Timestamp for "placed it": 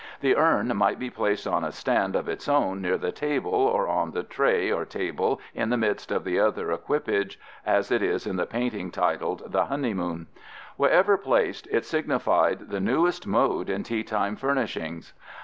11.19-11.85